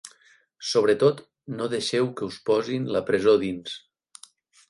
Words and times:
Sobretot, 0.69 1.19
no 1.59 1.67
deixeu 1.73 2.09
que 2.19 2.29
us 2.29 2.39
posin 2.51 2.89
la 2.97 3.05
presó 3.11 3.35
dins. 3.47 3.77